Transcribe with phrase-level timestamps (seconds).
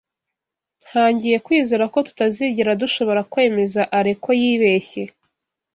[0.87, 5.03] Ntangiye kwizera ko tutazigera dushobora kwemeza Alain ko yibeshye.